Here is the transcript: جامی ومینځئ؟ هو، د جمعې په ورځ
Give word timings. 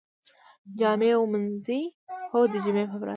جامی 0.79 1.11
ومینځئ؟ 1.17 1.81
هو، 2.31 2.39
د 2.51 2.53
جمعې 2.63 2.85
په 2.91 2.95
ورځ 3.01 3.09